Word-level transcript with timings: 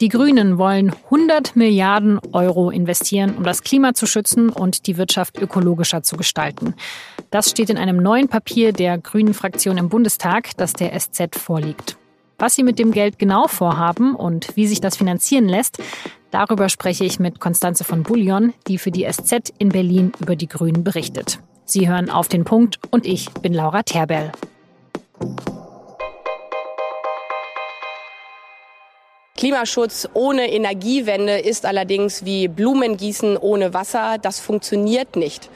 Die 0.00 0.08
Grünen 0.08 0.58
wollen 0.58 0.94
100 1.06 1.56
Milliarden 1.56 2.20
Euro 2.32 2.70
investieren, 2.70 3.36
um 3.36 3.42
das 3.42 3.62
Klima 3.62 3.94
zu 3.94 4.06
schützen 4.06 4.48
und 4.48 4.86
die 4.86 4.96
Wirtschaft 4.96 5.38
ökologischer 5.38 6.04
zu 6.04 6.16
gestalten. 6.16 6.74
Das 7.30 7.50
steht 7.50 7.68
in 7.68 7.76
einem 7.76 7.96
neuen 7.96 8.28
Papier 8.28 8.72
der 8.72 8.98
Grünen 8.98 9.34
Fraktion 9.34 9.76
im 9.76 9.88
Bundestag, 9.88 10.56
das 10.56 10.72
der 10.72 10.96
SZ 10.96 11.36
vorliegt. 11.36 11.96
Was 12.38 12.54
sie 12.54 12.62
mit 12.62 12.78
dem 12.78 12.92
Geld 12.92 13.18
genau 13.18 13.48
vorhaben 13.48 14.14
und 14.14 14.54
wie 14.54 14.68
sich 14.68 14.80
das 14.80 14.96
finanzieren 14.96 15.48
lässt, 15.48 15.82
darüber 16.30 16.68
spreche 16.68 17.04
ich 17.04 17.18
mit 17.18 17.40
Konstanze 17.40 17.82
von 17.82 18.04
Bullion, 18.04 18.54
die 18.68 18.78
für 18.78 18.92
die 18.92 19.04
SZ 19.10 19.52
in 19.58 19.70
Berlin 19.70 20.12
über 20.20 20.36
die 20.36 20.46
Grünen 20.46 20.84
berichtet. 20.84 21.40
Sie 21.64 21.88
hören 21.88 22.08
auf 22.08 22.28
den 22.28 22.44
Punkt 22.44 22.78
und 22.92 23.04
ich 23.04 23.30
bin 23.42 23.52
Laura 23.52 23.82
Terbell. 23.82 24.30
Klimaschutz 29.38 30.08
ohne 30.14 30.50
Energiewende 30.50 31.38
ist 31.38 31.64
allerdings 31.64 32.24
wie 32.24 32.48
Blumengießen 32.48 33.36
ohne 33.36 33.72
Wasser. 33.72 34.18
Das 34.20 34.40
funktioniert 34.40 35.14
nicht. 35.14 35.48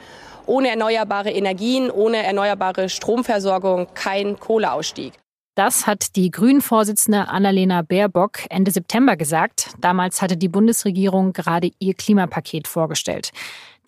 Ohne 0.46 0.68
erneuerbare 0.68 1.32
Energien, 1.32 1.90
ohne 1.90 2.18
erneuerbare 2.22 2.88
Stromversorgung 2.88 3.88
kein 3.92 4.38
Kohleausstieg. 4.38 5.14
Das 5.56 5.88
hat 5.88 6.14
die 6.14 6.30
Grünen-Vorsitzende 6.30 7.26
Annalena 7.26 7.82
Baerbock 7.82 8.46
Ende 8.50 8.70
September 8.70 9.16
gesagt. 9.16 9.70
Damals 9.80 10.22
hatte 10.22 10.36
die 10.36 10.48
Bundesregierung 10.48 11.32
gerade 11.32 11.72
ihr 11.80 11.94
Klimapaket 11.94 12.68
vorgestellt. 12.68 13.32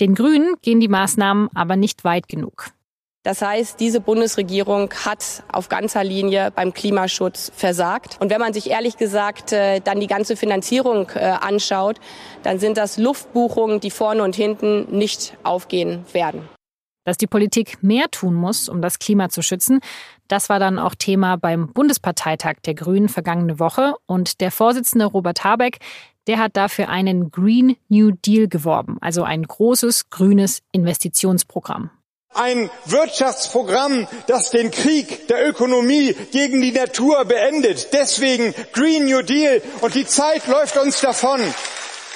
Den 0.01 0.17
Grünen 0.17 0.57
gehen 0.61 0.81
die 0.81 0.89
Maßnahmen 0.89 1.51
aber 1.55 1.77
nicht 1.77 2.03
weit 2.03 2.27
genug. 2.27 2.73
Das 3.25 3.41
heißt, 3.41 3.81
diese 3.81 4.01
Bundesregierung 4.01 4.93
hat 5.07 5.45
auf 5.51 5.71
ganzer 5.71 6.05
Linie 6.05 6.51
beim 6.51 6.75
Klimaschutz 6.75 7.51
versagt. 7.57 8.19
Und 8.21 8.31
wenn 8.31 8.39
man 8.39 8.53
sich 8.53 8.69
ehrlich 8.69 8.99
gesagt 8.99 9.53
äh, 9.53 9.81
dann 9.81 9.99
die 9.99 10.07
ganze 10.07 10.37
Finanzierung 10.37 11.09
äh, 11.15 11.21
anschaut, 11.21 11.99
dann 12.43 12.59
sind 12.59 12.77
das 12.77 12.99
Luftbuchungen, 12.99 13.81
die 13.81 13.91
vorne 13.91 14.23
und 14.23 14.37
hinten 14.37 14.95
nicht 14.95 15.39
aufgehen 15.43 16.05
werden. 16.13 16.47
Dass 17.05 17.17
die 17.17 17.27
Politik 17.27 17.83
mehr 17.83 18.11
tun 18.11 18.35
muss, 18.35 18.69
um 18.69 18.83
das 18.83 18.99
Klima 18.99 19.31
zu 19.31 19.41
schützen, 19.41 19.81
das 20.29 20.51
war 20.51 20.59
dann 20.59 20.79
auch 20.79 20.95
Thema 20.95 21.37
beim 21.37 21.73
Bundesparteitag 21.73 22.57
der 22.67 22.75
Grünen 22.75 23.09
vergangene 23.09 23.59
Woche. 23.59 23.95
Und 24.05 24.43
der 24.43 24.51
Vorsitzende 24.51 25.07
Robert 25.07 25.45
Habeck, 25.45 25.79
der 26.27 26.39
hat 26.39 26.59
dafür 26.59 26.91
einen 26.91 27.31
Green 27.31 27.77
New 27.89 28.11
Deal 28.11 28.49
geworben, 28.49 28.99
also 29.01 29.23
ein 29.23 29.45
großes 29.45 30.11
grünes 30.11 30.61
Investitionsprogramm. 30.73 31.91
Ein 32.35 32.69
Wirtschaftsprogramm, 32.87 34.09
das 34.27 34.51
den 34.51 34.73
Krieg 34.73 35.29
der 35.29 35.49
Ökonomie 35.49 36.17
gegen 36.33 36.61
die 36.61 36.73
Natur 36.73 37.25
beendet. 37.25 37.93
Deswegen 37.93 38.53
Green 38.73 39.07
New 39.07 39.23
Deal 39.23 39.63
und 39.81 39.95
die 39.95 40.05
Zeit 40.05 40.47
läuft 40.49 40.77
uns 40.77 41.01
davon. 41.01 41.41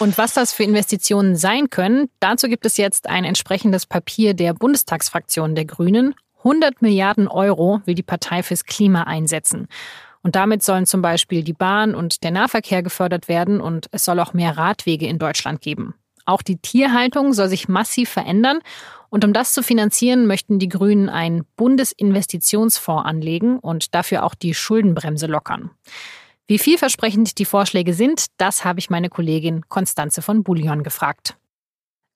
Und 0.01 0.19
was 0.19 0.35
das 0.35 0.53
für 0.53 0.65
Investitionen 0.65 1.37
sein 1.37 1.71
können, 1.71 2.09
dazu 2.19 2.49
gibt 2.49 2.67
es 2.67 2.77
jetzt 2.77 3.09
ein 3.09 3.25
entsprechendes 3.25 3.87
Papier 3.87 4.35
der 4.35 4.55
Bundestagsfraktion 4.55 5.55
der 5.55 5.65
Grünen. 5.65 6.15
100 6.39 6.83
Milliarden 6.83 7.29
Euro 7.29 7.81
will 7.85 7.95
die 7.95 8.03
Partei 8.03 8.43
fürs 8.43 8.65
Klima 8.65 9.05
einsetzen. 9.05 9.69
Und 10.23 10.35
damit 10.35 10.65
sollen 10.65 10.87
zum 10.87 11.01
Beispiel 11.01 11.45
die 11.45 11.53
Bahn 11.53 11.95
und 11.95 12.25
der 12.25 12.33
Nahverkehr 12.33 12.83
gefördert 12.83 13.29
werden 13.29 13.61
und 13.61 13.87
es 13.93 14.05
soll 14.05 14.19
auch 14.19 14.35
mehr 14.35 14.57
Radwege 14.57 15.07
in 15.07 15.19
Deutschland 15.19 15.61
geben. 15.61 15.95
Auch 16.29 16.43
die 16.43 16.59
Tierhaltung 16.59 17.33
soll 17.33 17.49
sich 17.49 17.69
massiv 17.69 18.11
verändern 18.11 18.59
und 19.09 19.25
um 19.25 19.33
das 19.33 19.55
zu 19.55 19.63
finanzieren, 19.63 20.27
möchten 20.27 20.59
die 20.59 20.69
Grünen 20.69 21.09
einen 21.09 21.47
Bundesinvestitionsfonds 21.57 23.07
anlegen 23.07 23.59
und 23.59 23.95
dafür 23.95 24.25
auch 24.25 24.35
die 24.35 24.53
Schuldenbremse 24.53 25.27
lockern. 25.27 25.71
Wie 26.47 26.59
vielversprechend 26.59 27.39
die 27.39 27.47
Vorschläge 27.47 27.95
sind, 27.95 28.27
das 28.37 28.67
habe 28.67 28.79
ich 28.79 28.91
meine 28.91 29.09
Kollegin 29.09 29.63
Konstanze 29.71 30.21
von 30.21 30.43
Bullion 30.45 30.83
gefragt. 30.83 31.35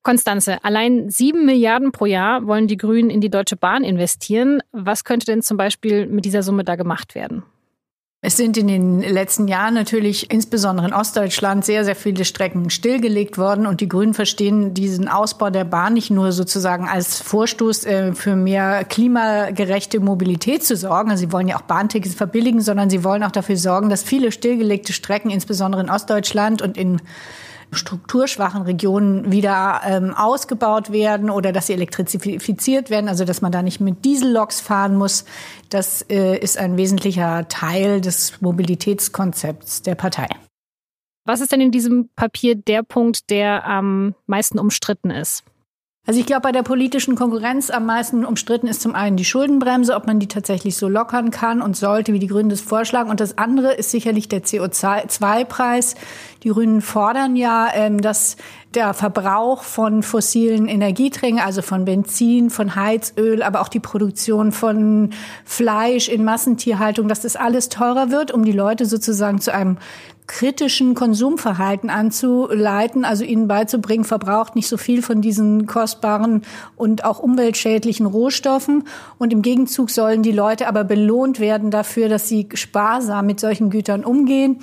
Konstanze, 0.03 0.63
allein 0.63 1.09
sieben 1.09 1.45
Milliarden 1.45 1.91
pro 1.91 2.05
Jahr 2.05 2.45
wollen 2.45 2.67
die 2.67 2.77
Grünen 2.77 3.09
in 3.09 3.19
die 3.19 3.31
Deutsche 3.31 3.55
Bahn 3.55 3.83
investieren. 3.83 4.61
Was 4.71 5.05
könnte 5.05 5.25
denn 5.25 5.41
zum 5.41 5.57
Beispiel 5.57 6.05
mit 6.05 6.25
dieser 6.25 6.43
Summe 6.43 6.63
da 6.63 6.75
gemacht 6.75 7.15
werden? 7.15 7.43
Es 8.25 8.37
sind 8.37 8.55
in 8.55 8.69
den 8.69 9.01
letzten 9.01 9.49
Jahren 9.49 9.73
natürlich 9.73 10.31
insbesondere 10.31 10.87
in 10.87 10.93
Ostdeutschland 10.93 11.65
sehr, 11.65 11.83
sehr 11.83 11.93
viele 11.93 12.23
Strecken 12.23 12.69
stillgelegt 12.69 13.37
worden 13.37 13.67
und 13.67 13.81
die 13.81 13.89
Grünen 13.89 14.13
verstehen 14.13 14.73
diesen 14.73 15.09
Ausbau 15.09 15.49
der 15.49 15.65
Bahn 15.65 15.91
nicht 15.91 16.09
nur 16.09 16.31
sozusagen 16.31 16.87
als 16.87 17.19
Vorstoß 17.19 17.83
äh, 17.83 18.13
für 18.13 18.37
mehr 18.37 18.85
klimagerechte 18.85 19.99
Mobilität 19.99 20.63
zu 20.63 20.77
sorgen. 20.77 21.11
Also 21.11 21.19
sie 21.25 21.33
wollen 21.33 21.49
ja 21.49 21.57
auch 21.57 21.63
Bahntickets 21.63 22.15
verbilligen, 22.15 22.61
sondern 22.61 22.89
sie 22.89 23.03
wollen 23.03 23.23
auch 23.23 23.31
dafür 23.31 23.57
sorgen, 23.57 23.89
dass 23.89 24.03
viele 24.03 24.31
stillgelegte 24.31 24.93
Strecken, 24.93 25.29
insbesondere 25.29 25.81
in 25.81 25.89
Ostdeutschland 25.89 26.61
und 26.61 26.77
in 26.77 27.01
strukturschwachen 27.73 28.63
Regionen 28.63 29.31
wieder 29.31 29.81
ähm, 29.85 30.13
ausgebaut 30.13 30.91
werden 30.91 31.29
oder 31.29 31.51
dass 31.51 31.67
sie 31.67 31.73
elektrifiziert 31.73 32.89
werden, 32.89 33.07
also 33.07 33.25
dass 33.25 33.41
man 33.41 33.51
da 33.51 33.61
nicht 33.61 33.79
mit 33.79 34.05
Dieselloks 34.05 34.61
fahren 34.61 34.95
muss. 34.95 35.25
Das 35.69 36.01
äh, 36.09 36.37
ist 36.37 36.57
ein 36.57 36.77
wesentlicher 36.77 37.47
Teil 37.47 38.01
des 38.01 38.41
Mobilitätskonzepts 38.41 39.81
der 39.81 39.95
Partei. 39.95 40.27
Was 41.25 41.39
ist 41.39 41.51
denn 41.51 41.61
in 41.61 41.71
diesem 41.71 42.09
Papier 42.15 42.55
der 42.55 42.83
Punkt, 42.83 43.29
der 43.29 43.65
am 43.65 44.13
meisten 44.27 44.59
umstritten 44.59 45.09
ist? 45.09 45.43
Also 46.05 46.19
ich 46.19 46.25
glaube, 46.25 46.41
bei 46.41 46.51
der 46.51 46.63
politischen 46.63 47.15
Konkurrenz 47.15 47.69
am 47.69 47.85
meisten 47.85 48.25
umstritten 48.25 48.67
ist 48.67 48.81
zum 48.81 48.93
einen 48.93 49.15
die 49.15 49.23
Schuldenbremse, 49.23 49.95
ob 49.95 50.05
man 50.05 50.19
die 50.19 50.27
tatsächlich 50.27 50.75
so 50.75 50.89
lockern 50.89 51.31
kann 51.31 51.61
und 51.61 51.77
sollte, 51.77 52.11
wie 52.11 52.19
die 52.19 52.27
Grünen 52.27 52.49
das 52.49 52.59
vorschlagen. 52.59 53.09
Und 53.09 53.21
das 53.21 53.37
andere 53.37 53.71
ist 53.71 53.89
sicherlich 53.89 54.27
der 54.27 54.43
CO2-Preis. 54.43 55.95
Die 56.43 56.49
Grünen 56.49 56.81
fordern 56.81 57.37
ja, 57.37 57.69
ähm, 57.73 58.01
dass 58.01 58.35
der 58.73 58.93
Verbrauch 58.93 59.63
von 59.63 60.03
fossilen 60.03 60.67
Energieträgern, 60.67 61.39
also 61.39 61.61
von 61.61 61.85
Benzin, 61.85 62.49
von 62.49 62.75
Heizöl, 62.75 63.41
aber 63.41 63.61
auch 63.61 63.69
die 63.69 63.79
Produktion 63.79 64.51
von 64.51 65.11
Fleisch 65.45 66.09
in 66.09 66.25
Massentierhaltung, 66.25 67.07
dass 67.07 67.21
das 67.21 67.37
alles 67.37 67.69
teurer 67.69 68.11
wird, 68.11 68.33
um 68.33 68.43
die 68.43 68.51
Leute 68.51 68.87
sozusagen 68.87 69.39
zu 69.39 69.53
einem 69.53 69.77
kritischen 70.27 70.95
Konsumverhalten 70.95 71.89
anzuleiten, 71.89 73.05
also 73.05 73.23
ihnen 73.23 73.47
beizubringen, 73.47 74.05
verbraucht 74.05 74.55
nicht 74.55 74.67
so 74.67 74.77
viel 74.77 75.01
von 75.01 75.21
diesen 75.21 75.65
kostbaren 75.65 76.43
und 76.75 77.05
auch 77.05 77.19
umweltschädlichen 77.19 78.05
Rohstoffen. 78.05 78.85
Und 79.17 79.33
im 79.33 79.41
Gegenzug 79.41 79.89
sollen 79.89 80.23
die 80.23 80.31
Leute 80.31 80.67
aber 80.67 80.83
belohnt 80.83 81.39
werden 81.39 81.71
dafür, 81.71 82.09
dass 82.09 82.27
sie 82.27 82.47
sparsam 82.53 83.25
mit 83.25 83.39
solchen 83.39 83.69
Gütern 83.69 84.03
umgehen. 84.05 84.59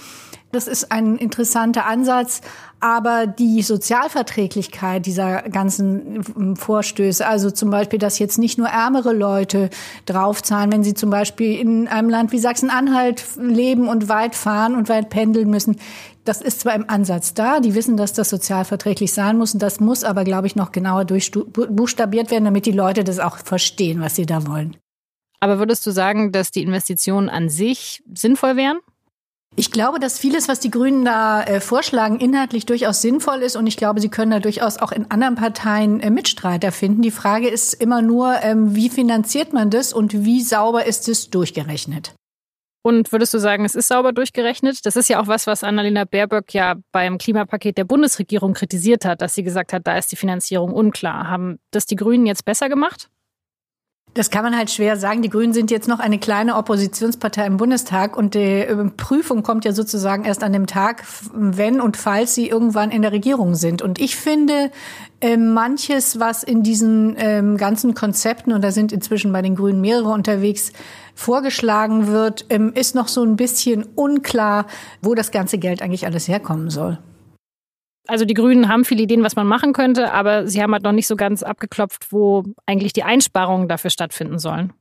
Das 0.53 0.67
ist 0.67 0.91
ein 0.91 1.17
interessanter 1.17 1.87
Ansatz, 1.87 2.41
aber 2.81 3.29
die 3.29 3.63
Sozialverträglichkeit 3.63 5.07
dieser 5.07 5.43
ganzen 5.43 6.25
ähm, 6.37 6.57
Vorstöße, 6.57 7.25
also 7.25 7.53
zum 7.53 7.71
Beispiel, 7.71 8.01
dass 8.01 8.19
jetzt 8.19 8.37
nicht 8.37 8.59
nur 8.59 8.67
ärmere 8.67 9.13
Leute 9.13 9.71
draufzahlen, 10.07 10.73
wenn 10.73 10.83
sie 10.83 10.95
zum 10.95 11.11
Beispiel 11.11 11.57
in 11.61 11.87
einem 11.87 12.11
Land 12.11 12.33
wie 12.33 12.41
Sachsen-Anhalt 12.41 13.25
leben 13.39 13.87
und 13.87 14.09
weit 14.09 14.35
fahren 14.35 14.75
und 14.75 14.89
weit 14.89 15.09
pendeln 15.09 15.51
müssen, 15.51 15.77
das 16.25 16.43
ist 16.43 16.61
zwar 16.61 16.75
im 16.75 16.89
Ansatz 16.91 17.33
da, 17.33 17.61
die 17.61 17.75
wissen, 17.75 17.97
dass 17.97 18.13
das 18.13 18.29
sozialverträglich 18.31 19.13
sein 19.13 19.39
muss, 19.39 19.55
und 19.55 19.63
das 19.63 19.79
muss 19.79 20.03
aber, 20.03 20.25
glaube 20.25 20.49
ich, 20.49 20.57
noch 20.57 20.73
genauer 20.73 21.05
durchbuchstabiert 21.05 22.31
werden, 22.31 22.45
damit 22.45 22.67
die 22.67 22.73
Leute 22.73 23.05
das 23.05 23.21
auch 23.21 23.39
verstehen, 23.39 24.01
was 24.01 24.17
sie 24.17 24.27
da 24.27 24.47
wollen. 24.47 24.77
Aber 25.39 25.59
würdest 25.59 25.87
du 25.87 25.91
sagen, 25.93 26.33
dass 26.33 26.51
die 26.51 26.63
Investitionen 26.63 27.29
an 27.29 27.49
sich 27.49 28.03
sinnvoll 28.13 28.57
wären? 28.57 28.79
Ich 29.57 29.73
glaube, 29.73 29.99
dass 29.99 30.19
vieles, 30.19 30.49
was 30.49 30.61
die 30.61 30.71
Grünen 30.71 31.05
da 31.05 31.43
äh, 31.43 31.61
vorschlagen, 31.61 32.19
inhaltlich 32.19 32.67
durchaus 32.67 33.03
sinnvoll 33.03 33.43
ist 33.43 33.57
und 33.57 33.67
ich 33.67 33.77
glaube, 33.77 34.01
sie 34.01 34.09
können 34.09 34.31
da 34.31 34.41
durchaus 34.41 34.79
auch 34.79 34.91
in 34.91 35.11
anderen 35.11 35.35
Parteien 35.35 36.01
äh, 36.01 36.09
Mitstreiter 36.09 36.73
finden. 36.73 37.03
Die 37.03 37.11
Frage 37.11 37.49
ist 37.49 37.75
immer 37.75 38.01
nur, 38.01 38.37
ähm, 38.43 38.75
wie 38.75 38.89
finanziert 38.89 39.53
man 39.53 39.69
das 39.69 39.93
und 39.93 40.25
wie 40.25 40.41
sauber 40.41 40.87
ist 40.87 41.09
es 41.09 41.31
durchgerechnet? 41.31 42.15
Und 42.83 43.13
würdest 43.13 43.35
du 43.35 43.39
sagen, 43.39 43.67
es 43.67 43.75
ist 43.75 43.89
sauber 43.89 44.13
durchgerechnet? 44.13 44.87
Das 44.87 44.97
ist 44.97 45.09
ja 45.09 45.21
auch 45.21 45.27
was, 45.27 45.47
was 45.47 45.63
Annalena 45.63 46.05
Baerbock 46.05 46.55
ja 46.55 46.77
beim 46.93 47.19
Klimapaket 47.19 47.77
der 47.77 47.85
Bundesregierung 47.85 48.55
kritisiert 48.55 49.05
hat, 49.05 49.21
dass 49.21 49.35
sie 49.35 49.43
gesagt 49.43 49.75
hat, 49.75 49.87
da 49.87 49.99
ist 49.99 50.11
die 50.11 50.17
Finanzierung 50.17 50.73
unklar. 50.73 51.29
Haben 51.29 51.59
das 51.73 51.85
die 51.85 51.97
Grünen 51.97 52.25
jetzt 52.25 52.47
besser 52.47 52.71
gemacht? 52.71 53.11
Das 54.15 54.31
kann 54.31 54.43
man 54.43 54.57
halt 54.57 54.71
schwer 54.71 54.97
sagen. 54.97 55.23
Die 55.23 55.31
Grünen 55.31 55.53
sind 55.53 55.71
jetzt 55.71 55.87
noch 55.87 56.01
eine 56.01 56.19
kleine 56.19 56.57
Oppositionspartei 56.57 57.47
im 57.47 57.59
Bundestag 57.59 58.17
und 58.17 58.35
die 58.35 58.41
äh, 58.41 58.85
Prüfung 58.97 59.45
kommt 59.45 59.65
ja 59.65 59.73
sozusagen 59.73 60.25
erst 60.25 60.43
an 60.43 60.53
dem 60.53 60.67
Tag, 60.67 61.05
wenn 61.33 61.81
und 61.81 61.97
falls 61.97 62.35
sie 62.35 62.49
irgendwann 62.49 62.91
in 62.91 63.03
der 63.03 63.13
Regierung 63.13 63.55
sind. 63.55 63.83
Und 63.83 64.01
ich 64.01 64.17
finde, 64.17 64.73
äh, 65.21 65.37
manches, 65.37 66.19
was 66.19 66.43
in 66.43 66.65
diesen 66.65 67.15
ähm, 67.19 67.57
ganzen 67.57 67.95
Konzepten, 67.95 68.53
und 68.53 68.65
da 68.65 68.73
sind 68.73 68.91
inzwischen 68.91 69.33
bei 69.33 69.43
den 69.43 69.55
Grünen 69.55 69.81
mehrere 69.81 70.09
unterwegs, 70.09 70.73
vorgeschlagen 71.15 72.09
wird, 72.09 72.47
ähm, 72.51 72.73
ist 72.75 72.97
noch 72.97 73.07
so 73.07 73.23
ein 73.23 73.37
bisschen 73.37 73.85
unklar, 73.95 74.67
wo 75.03 75.15
das 75.15 75.31
ganze 75.31 75.59
Geld 75.59 75.83
eigentlich 75.83 76.07
alles 76.07 76.27
herkommen 76.27 76.71
soll. 76.71 76.99
Also 78.11 78.25
die 78.25 78.35
Grünen 78.35 78.69
haben 78.69 78.85
viele 78.85 79.03
Ideen, 79.05 79.23
was 79.23 79.37
man 79.37 79.47
machen 79.47 79.73
könnte, 79.73 80.13
aber 80.13 80.49
sie 80.49 80.61
haben 80.61 80.73
halt 80.73 80.83
noch 80.83 80.91
nicht 80.91 81.07
so 81.07 81.15
ganz 81.15 81.45
abgeklopft, 81.45 82.11
wo 82.11 82.43
eigentlich 82.67 82.93
die 82.93 83.05
Einsparungen 83.05 83.69
dafür 83.69 83.91
stattfinden 83.91 84.41
sollen. 84.41 84.73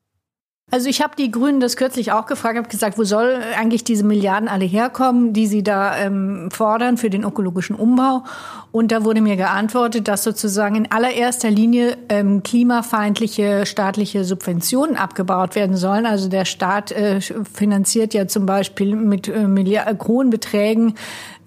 Also 0.71 0.87
ich 0.87 1.01
habe 1.01 1.15
die 1.17 1.31
Grünen 1.31 1.59
das 1.59 1.77
kürzlich 1.77 2.11
auch 2.11 2.27
gefragt, 2.27 2.57
habe 2.57 2.69
gesagt, 2.69 2.97
wo 2.97 3.03
soll 3.03 3.41
eigentlich 3.57 3.83
diese 3.83 4.03
Milliarden 4.03 4.47
alle 4.47 4.65
herkommen, 4.65 5.33
die 5.33 5.47
sie 5.47 5.63
da 5.63 5.97
ähm, 5.97 6.49
fordern 6.51 6.97
für 6.97 7.09
den 7.09 7.23
ökologischen 7.23 7.75
Umbau? 7.75 8.23
Und 8.71 8.91
da 8.91 9.03
wurde 9.03 9.21
mir 9.21 9.35
geantwortet, 9.35 10.07
dass 10.07 10.23
sozusagen 10.23 10.75
in 10.75 10.91
allererster 10.91 11.49
Linie 11.49 11.97
ähm, 12.07 12.43
klimafeindliche 12.43 13.65
staatliche 13.65 14.23
Subventionen 14.23 14.95
abgebaut 14.95 15.55
werden 15.55 15.75
sollen. 15.75 16.05
Also 16.05 16.29
der 16.29 16.45
Staat 16.45 16.91
äh, 16.91 17.19
finanziert 17.19 18.13
ja 18.13 18.27
zum 18.27 18.45
Beispiel 18.45 18.95
mit 18.95 19.27
äh, 19.27 19.47
Milliard 19.47 20.07
hohen 20.07 20.29
Beträgen 20.29 20.93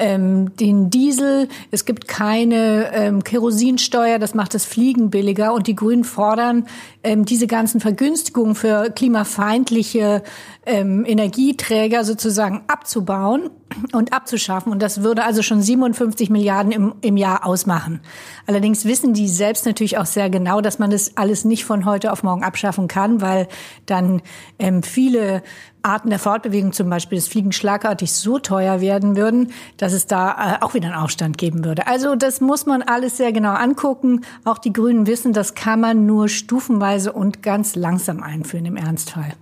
ähm, 0.01 0.57
den 0.57 0.91
Diesel. 0.91 1.49
Es 1.71 1.85
gibt 1.85 2.09
keine 2.09 2.93
ähm, 2.93 3.23
Kerosinsteuer, 3.23 4.19
das 4.19 4.35
macht 4.35 4.55
das 4.55 4.65
Fliegen 4.65 5.11
billiger. 5.11 5.55
Und 5.55 5.69
die 5.69 5.77
Grünen 5.77 6.03
fordern, 6.03 6.67
ähm, 7.05 7.25
diese 7.25 7.47
ganzen 7.47 7.81
Vergünstigungen 7.81 8.55
für 8.55 8.91
klimafeindliche 8.91 10.23
ähm, 10.67 11.05
Energieträger 11.05 12.05
sozusagen 12.05 12.63
abzubauen 12.67 13.51
und 13.93 14.13
abzuschaffen. 14.13 14.73
Und 14.73 14.83
das 14.83 15.03
würde 15.03 15.25
also 15.25 15.43
schon 15.43 15.63
57 15.63 16.31
Milliarden 16.31 16.73
im, 16.73 16.95
im 17.01 17.17
Jahr 17.17 17.47
ausmachen. 17.47 18.01
Allerdings 18.47 18.85
wissen 18.85 19.15
die 19.15 19.29
selbst 19.29 19.67
natürlich 19.67 19.99
auch 19.99 20.07
sehr 20.07 20.31
genau, 20.31 20.61
dass 20.61 20.79
man 20.79 20.91
das 20.91 21.17
alles 21.17 21.45
nicht 21.45 21.65
von 21.65 21.85
heute 21.85 22.13
auf 22.13 22.23
morgen 22.23 22.45
abschaffen 22.45 22.89
kann, 22.89 23.21
weil 23.21 23.49
dann 23.87 24.23
ähm, 24.59 24.83
viele 24.83 25.43
Arten 25.83 26.11
der 26.11 26.19
Fortbewegung, 26.19 26.73
zum 26.73 26.89
Beispiel 26.89 27.19
das 27.19 27.29
Fliegen 27.29 27.53
schlagartig 27.53 28.13
so 28.13 28.39
teuer 28.39 28.81
werden 28.81 29.17
würden, 29.17 29.53
dass 29.77 29.93
es 29.93 30.07
da 30.07 30.57
äh, 30.61 30.65
auch 30.65 30.75
wieder 30.75 30.87
einen 30.87 30.97
Aufstand 30.97 31.39
geben 31.39 31.65
würde. 31.65 31.87
Also 31.87 32.15
das 32.15 32.41
muss 32.41 32.67
man 32.67 32.83
alles 32.83 33.17
sehr 33.17 33.33
genau 33.33 33.53
angucken. 33.53 34.25
Auch 34.45 34.59
die 34.59 34.73
Grünen 34.73 35.07
wissen, 35.07 35.33
das 35.33 35.55
kann 35.55 35.81
man 35.81 36.07
nur 36.07 36.29
stufenweise 36.29 37.13
und 37.13 37.43
ganz 37.43 37.75
langsam 37.75 38.23
einführen 38.23 38.67
im 38.67 38.77
Ernstfall. 38.77 39.35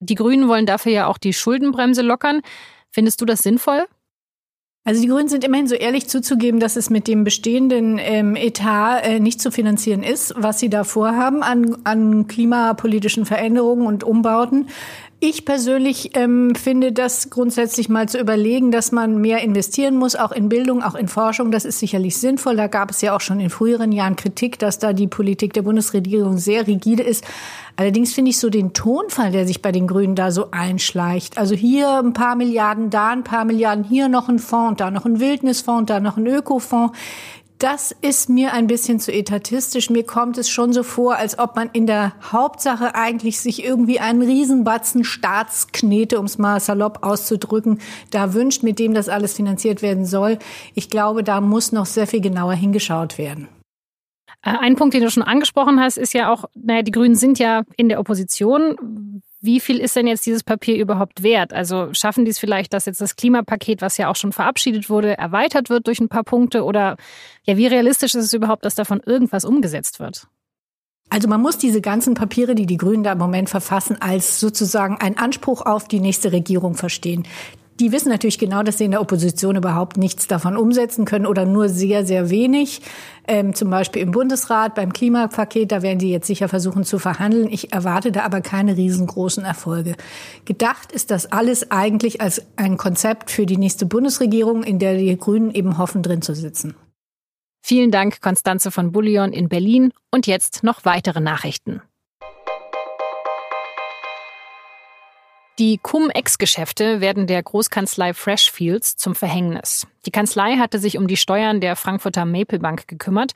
Die 0.00 0.14
Grünen 0.16 0.48
wollen 0.48 0.66
dafür 0.66 0.92
ja 0.92 1.06
auch 1.06 1.18
die 1.18 1.32
Schuldenbremse 1.32 2.02
lockern. 2.02 2.42
Findest 2.94 3.20
du 3.20 3.24
das 3.24 3.40
sinnvoll? 3.40 3.86
Also 4.84 5.02
die 5.02 5.08
Grünen 5.08 5.28
sind 5.28 5.42
immerhin 5.42 5.66
so 5.66 5.74
ehrlich 5.74 6.06
zuzugeben, 6.06 6.60
dass 6.60 6.76
es 6.76 6.90
mit 6.90 7.08
dem 7.08 7.24
bestehenden 7.24 7.98
ähm, 7.98 8.36
Etat 8.36 9.00
äh, 9.00 9.18
nicht 9.18 9.40
zu 9.40 9.50
finanzieren 9.50 10.04
ist, 10.04 10.32
was 10.36 10.60
sie 10.60 10.68
da 10.68 10.84
vorhaben 10.84 11.42
an, 11.42 11.78
an 11.82 12.28
klimapolitischen 12.28 13.26
Veränderungen 13.26 13.86
und 13.86 14.04
Umbauten. 14.04 14.68
Ich 15.26 15.46
persönlich 15.46 16.10
ähm, 16.18 16.54
finde 16.54 16.92
das 16.92 17.30
grundsätzlich 17.30 17.88
mal 17.88 18.06
zu 18.06 18.18
überlegen, 18.18 18.70
dass 18.70 18.92
man 18.92 19.22
mehr 19.22 19.40
investieren 19.40 19.96
muss, 19.96 20.16
auch 20.16 20.32
in 20.32 20.50
Bildung, 20.50 20.82
auch 20.82 20.94
in 20.94 21.08
Forschung. 21.08 21.50
Das 21.50 21.64
ist 21.64 21.78
sicherlich 21.78 22.18
sinnvoll. 22.18 22.56
Da 22.56 22.66
gab 22.66 22.90
es 22.90 23.00
ja 23.00 23.16
auch 23.16 23.22
schon 23.22 23.40
in 23.40 23.48
früheren 23.48 23.90
Jahren 23.90 24.16
Kritik, 24.16 24.58
dass 24.58 24.78
da 24.78 24.92
die 24.92 25.06
Politik 25.06 25.54
der 25.54 25.62
Bundesregierung 25.62 26.36
sehr 26.36 26.66
rigide 26.66 27.04
ist. 27.04 27.24
Allerdings 27.76 28.12
finde 28.12 28.32
ich 28.32 28.38
so 28.38 28.50
den 28.50 28.74
Tonfall, 28.74 29.32
der 29.32 29.46
sich 29.46 29.62
bei 29.62 29.72
den 29.72 29.86
Grünen 29.86 30.14
da 30.14 30.30
so 30.30 30.50
einschleicht. 30.50 31.38
Also 31.38 31.54
hier 31.54 32.00
ein 32.00 32.12
paar 32.12 32.36
Milliarden, 32.36 32.90
da 32.90 33.08
ein 33.08 33.24
paar 33.24 33.46
Milliarden, 33.46 33.82
hier 33.82 34.08
noch 34.08 34.28
ein 34.28 34.38
Fonds, 34.38 34.76
da 34.76 34.90
noch 34.90 35.06
ein 35.06 35.20
Wildnisfonds, 35.20 35.86
da 35.86 36.00
noch 36.00 36.18
ein 36.18 36.26
Ökofonds 36.26 36.94
das 37.58 37.94
ist 38.00 38.28
mir 38.28 38.52
ein 38.52 38.66
bisschen 38.66 38.98
zu 39.00 39.12
etatistisch. 39.12 39.88
Mir 39.88 40.04
kommt 40.04 40.38
es 40.38 40.48
schon 40.48 40.72
so 40.72 40.82
vor, 40.82 41.16
als 41.16 41.38
ob 41.38 41.56
man 41.56 41.70
in 41.72 41.86
der 41.86 42.12
Hauptsache 42.32 42.94
eigentlich 42.94 43.40
sich 43.40 43.64
irgendwie 43.64 44.00
einen 44.00 44.22
Riesenbatzen 44.22 45.04
Staatsknete, 45.04 46.18
um 46.18 46.26
es 46.26 46.36
mal 46.36 46.58
salopp 46.60 46.98
auszudrücken, 47.02 47.80
da 48.10 48.34
wünscht, 48.34 48.62
mit 48.62 48.78
dem 48.78 48.92
das 48.92 49.08
alles 49.08 49.34
finanziert 49.34 49.82
werden 49.82 50.04
soll. 50.04 50.38
Ich 50.74 50.90
glaube, 50.90 51.22
da 51.22 51.40
muss 51.40 51.72
noch 51.72 51.86
sehr 51.86 52.06
viel 52.06 52.20
genauer 52.20 52.54
hingeschaut 52.54 53.18
werden. 53.18 53.48
Äh, 54.42 54.56
ein 54.58 54.76
Punkt, 54.76 54.94
den 54.94 55.02
du 55.02 55.10
schon 55.10 55.22
angesprochen 55.22 55.80
hast, 55.80 55.96
ist 55.96 56.12
ja 56.12 56.32
auch, 56.32 56.44
naja, 56.54 56.82
die 56.82 56.92
Grünen 56.92 57.14
sind 57.14 57.38
ja 57.38 57.62
in 57.76 57.88
der 57.88 58.00
Opposition 58.00 59.22
wie 59.44 59.60
viel 59.60 59.78
ist 59.78 59.94
denn 59.96 60.06
jetzt 60.06 60.26
dieses 60.26 60.42
Papier 60.42 60.76
überhaupt 60.76 61.22
wert? 61.22 61.52
Also 61.52 61.92
schaffen 61.92 62.24
die 62.24 62.30
es 62.30 62.38
vielleicht, 62.38 62.72
dass 62.72 62.86
jetzt 62.86 63.00
das 63.00 63.16
Klimapaket, 63.16 63.82
was 63.82 63.98
ja 63.98 64.08
auch 64.08 64.16
schon 64.16 64.32
verabschiedet 64.32 64.88
wurde, 64.88 65.18
erweitert 65.18 65.70
wird 65.70 65.86
durch 65.86 66.00
ein 66.00 66.08
paar 66.08 66.24
Punkte? 66.24 66.64
Oder 66.64 66.96
ja, 67.44 67.56
wie 67.56 67.66
realistisch 67.66 68.14
ist 68.14 68.24
es 68.24 68.32
überhaupt, 68.32 68.64
dass 68.64 68.74
davon 68.74 69.00
irgendwas 69.04 69.44
umgesetzt 69.44 70.00
wird? 70.00 70.28
Also 71.10 71.28
man 71.28 71.42
muss 71.42 71.58
diese 71.58 71.80
ganzen 71.80 72.14
Papiere, 72.14 72.54
die 72.54 72.66
die 72.66 72.78
Grünen 72.78 73.04
da 73.04 73.12
im 73.12 73.18
Moment 73.18 73.50
verfassen, 73.50 74.00
als 74.00 74.40
sozusagen 74.40 74.96
einen 74.96 75.18
Anspruch 75.18 75.62
auf 75.62 75.86
die 75.86 76.00
nächste 76.00 76.32
Regierung 76.32 76.74
verstehen. 76.74 77.24
Die 77.80 77.90
wissen 77.90 78.08
natürlich 78.08 78.38
genau, 78.38 78.62
dass 78.62 78.78
sie 78.78 78.84
in 78.84 78.92
der 78.92 79.00
Opposition 79.00 79.56
überhaupt 79.56 79.96
nichts 79.96 80.28
davon 80.28 80.56
umsetzen 80.56 81.04
können 81.04 81.26
oder 81.26 81.44
nur 81.44 81.68
sehr, 81.68 82.06
sehr 82.06 82.30
wenig. 82.30 82.82
Ähm, 83.26 83.52
zum 83.52 83.68
Beispiel 83.68 84.02
im 84.02 84.12
Bundesrat, 84.12 84.76
beim 84.76 84.92
Klimapaket, 84.92 85.72
da 85.72 85.82
werden 85.82 85.98
die 85.98 86.10
jetzt 86.10 86.28
sicher 86.28 86.48
versuchen 86.48 86.84
zu 86.84 87.00
verhandeln. 87.00 87.48
Ich 87.50 87.72
erwarte 87.72 88.12
da 88.12 88.22
aber 88.22 88.42
keine 88.42 88.76
riesengroßen 88.76 89.44
Erfolge. 89.44 89.96
Gedacht 90.44 90.92
ist 90.92 91.10
das 91.10 91.32
alles 91.32 91.72
eigentlich 91.72 92.20
als 92.20 92.42
ein 92.54 92.76
Konzept 92.76 93.32
für 93.32 93.44
die 93.44 93.56
nächste 93.56 93.86
Bundesregierung, 93.86 94.62
in 94.62 94.78
der 94.78 94.96
die 94.96 95.16
Grünen 95.16 95.50
eben 95.50 95.76
hoffen, 95.76 96.02
drin 96.02 96.22
zu 96.22 96.34
sitzen. 96.34 96.76
Vielen 97.60 97.90
Dank, 97.90 98.20
Konstanze 98.20 98.70
von 98.70 98.92
Bullion 98.92 99.32
in 99.32 99.48
Berlin. 99.48 99.90
Und 100.12 100.28
jetzt 100.28 100.62
noch 100.62 100.84
weitere 100.84 101.20
Nachrichten. 101.20 101.82
Die 105.60 105.78
Cum-Ex-Geschäfte 105.78 107.00
werden 107.00 107.28
der 107.28 107.40
Großkanzlei 107.40 108.12
Freshfields 108.12 108.96
zum 108.96 109.14
Verhängnis. 109.14 109.86
Die 110.04 110.10
Kanzlei 110.10 110.56
hatte 110.56 110.80
sich 110.80 110.98
um 110.98 111.06
die 111.06 111.16
Steuern 111.16 111.60
der 111.60 111.76
Frankfurter 111.76 112.24
Maple 112.24 112.58
Bank 112.58 112.88
gekümmert 112.88 113.34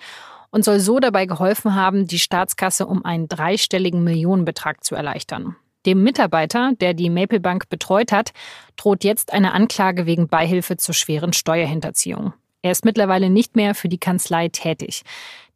und 0.51 0.65
soll 0.65 0.81
so 0.81 0.99
dabei 0.99 1.27
geholfen 1.27 1.77
haben, 1.77 2.09
die 2.09 2.19
Staatskasse 2.19 2.87
um 2.87 3.05
einen 3.05 3.29
dreistelligen 3.29 4.03
Millionenbetrag 4.03 4.83
zu 4.83 4.97
erleichtern. 4.97 5.55
Dem 5.87 6.03
Mitarbeiter, 6.03 6.73
der 6.81 6.93
die 6.93 7.09
Maple 7.09 7.39
Bank 7.39 7.69
betreut 7.69 8.11
hat, 8.11 8.33
droht 8.77 9.05
jetzt 9.05 9.33
eine 9.33 9.53
Anklage 9.53 10.05
wegen 10.05 10.27
Beihilfe 10.27 10.77
zur 10.77 10.97
schweren 10.97 11.33
Steuerhinterziehung. 11.33 12.33
Er 12.69 12.73
ist 12.73 12.85
mittlerweile 12.85 13.31
nicht 13.31 13.57
mehr 13.57 13.75
für 13.75 13.89
die 13.89 13.97
Kanzlei 13.97 14.49
tätig. 14.49 15.01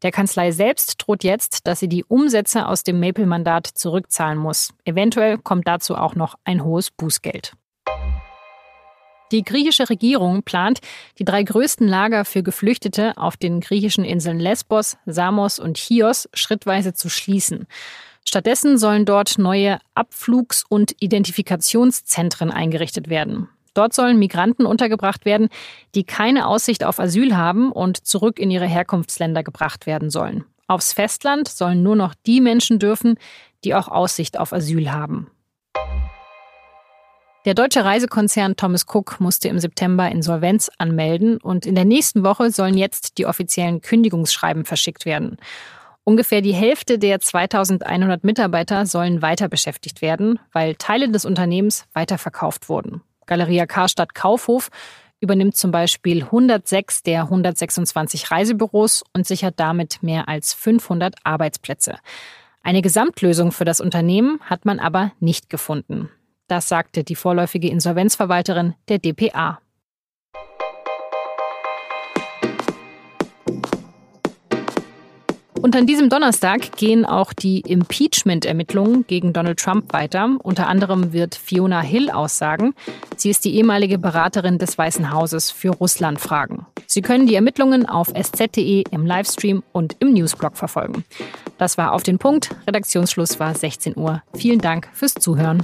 Der 0.01 0.13
Kanzlei 0.13 0.51
selbst 0.51 0.95
droht 0.97 1.25
jetzt, 1.25 1.67
dass 1.67 1.79
sie 1.79 1.87
die 1.87 2.05
Umsätze 2.05 2.67
aus 2.67 2.85
dem 2.85 3.01
Maple-Mandat 3.01 3.67
zurückzahlen 3.67 4.39
muss. 4.39 4.73
Eventuell 4.87 5.37
kommt 5.37 5.69
dazu 5.69 5.95
auch 5.95 6.15
noch 6.15 6.37
ein 6.45 6.65
hohes 6.65 6.91
Bußgeld. 6.91 7.53
Die 9.31 9.43
griechische 9.43 9.91
Regierung 9.91 10.43
plant, 10.43 10.79
die 11.19 11.27
drei 11.27 11.43
größten 11.43 11.87
Lager 11.87 12.25
für 12.25 12.43
Geflüchtete 12.43 13.19
auf 13.19 13.37
den 13.37 13.61
griechischen 13.61 14.07
Inseln 14.07 14.41
Lesbos, 14.41 14.97
Samos 15.05 15.59
und 15.59 15.77
Chios 15.77 16.31
schrittweise 16.33 16.95
zu 16.95 17.11
schließen. 17.11 17.67
Stattdessen 18.27 18.79
sollen 18.79 19.05
dort 19.05 19.37
neue 19.37 19.81
Abflugs- 19.95 20.65
und 20.67 20.95
Identifikationszentren 20.99 22.51
eingerichtet 22.51 23.11
werden. 23.11 23.51
Dort 23.75 23.95
sollen 23.95 24.19
Migranten 24.19 24.67
untergebracht 24.67 25.25
werden, 25.25 25.49
die 25.95 26.05
keine 26.05 26.47
Aussicht 26.47 26.85
auf 26.85 27.01
Asyl 27.01 27.37
haben 27.37 27.73
und 27.73 28.07
zurück 28.07 28.39
in 28.39 28.51
ihre 28.51 28.67
Herkunftsländer 28.67 29.43
gebracht 29.43 29.87
werden 29.87 30.11
sollen. 30.11 30.45
Aufs 30.69 30.93
Festland 30.93 31.49
sollen 31.49 31.83
nur 31.83 31.97
noch 31.97 32.15
die 32.27 32.41
Menschen 32.41 32.79
dürfen, 32.79 33.17
die 33.65 33.75
auch 33.75 33.89
Aussicht 33.89 34.39
auf 34.39 34.53
Asyl 34.53 34.91
haben. 34.91 35.31
Der 37.45 37.55
deutsche 37.55 37.85
Reisekonzern 37.85 38.55
Thomas 38.55 38.87
Cook 38.87 39.19
musste 39.19 39.49
im 39.49 39.59
September 39.59 40.09
Insolvenz 40.09 40.71
anmelden 40.79 41.39
und 41.39 41.67
in 41.67 41.75
der 41.75 41.85
nächsten 41.85 42.23
Woche 42.23 42.53
sollen 42.53 42.79
jetzt 42.79 43.19
die 43.19 43.27
offiziellen 43.27 43.81
Kündigungsschreiben 43.81 44.65
verschickt 44.65 45.07
werden. 45.07 45.39
Ungefähr 46.05 46.41
die 46.41 46.55
Hälfte 46.55 47.01
der 47.01 47.19
2100 47.19 48.23
Mitarbeiter 48.23 48.87
sollen 48.87 49.23
weiter 49.23 49.49
beschäftigt 49.49 50.03
werden, 50.03 50.39
weil 50.53 50.77
Teile 50.77 51.09
des 51.11 51.25
Unternehmens 51.25 51.85
weiterverkauft 51.93 52.69
wurden. 52.69 53.03
Galeria 53.27 53.67
Karstadt 53.67 54.15
Kaufhof 54.15 54.71
übernimmt 55.21 55.57
zum 55.57 55.71
Beispiel 55.71 56.25
106 56.25 57.03
der 57.05 57.23
126 57.23 58.31
Reisebüros 58.31 59.05
und 59.13 59.27
sichert 59.27 59.55
damit 59.59 60.03
mehr 60.03 60.29
als 60.29 60.53
500 60.53 61.15
Arbeitsplätze. 61.23 61.97
Eine 62.63 62.83
Gesamtlösung 62.83 63.53
für 63.53 63.65
das 63.65 63.81
Unternehmen 63.81 64.41
hat 64.43 64.65
man 64.65 64.79
aber 64.79 65.13
nicht 65.21 65.49
gefunden. 65.49 66.11
Das 66.49 66.69
sagte 66.69 67.05
die 67.05 67.17
vorläufige 67.17 67.69
Insolvenzverwalterin 67.69 68.75
der 68.89 68.99
DPA. 68.99 69.61
Und 75.63 75.77
an 75.77 75.87
diesem 75.87 76.09
Donnerstag 76.09 76.77
gehen 76.77 77.07
auch 77.07 77.33
die 77.33 77.61
Impeachment-Ermittlungen 77.61 79.07
gegen 79.07 79.33
Donald 79.33 79.61
Trump 79.61 79.93
weiter. 79.93 80.37
Unter 80.43 80.67
anderem 80.67 81.13
wird 81.13 81.37
Fiona 81.37 81.81
Hill 81.81 82.11
aussagen. 82.11 82.75
Sie 83.17 83.31
ist 83.31 83.45
die 83.45 83.55
ehemalige 83.55 83.97
Beraterin 83.97 84.59
des 84.59 84.77
Weißen 84.77 85.13
Hauses 85.13 85.53
für 85.53 85.71
Russland-Fragen. 85.71 86.67
Sie 86.89 87.01
können 87.01 87.29
die 87.29 87.37
Ermittlungen 87.37 87.89
auf 87.89 88.09
sz.de 88.13 88.83
im 88.91 89.07
Livestream 89.07 89.63
und 89.71 89.95
im 90.01 90.13
Newsblog 90.13 90.57
verfolgen. 90.57 91.05
Das 91.59 91.79
war 91.79 91.93
auf 91.93 92.03
den 92.03 92.19
Punkt. 92.19 92.51
Redaktionsschluss 92.67 93.39
war 93.39 93.55
16 93.55 93.97
Uhr. 93.97 94.21
Vielen 94.35 94.59
Dank 94.59 94.89
fürs 94.93 95.15
Zuhören. 95.15 95.63